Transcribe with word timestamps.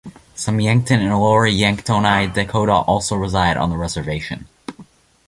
Some 0.33 0.59
Yankton 0.59 0.99
and 0.99 1.13
lower 1.15 1.47
Yanktonai 1.47 2.33
Dakota 2.33 2.71
also 2.73 3.15
reside 3.15 3.55
on 3.55 3.69
the 3.69 3.77
reservation. 3.77 4.47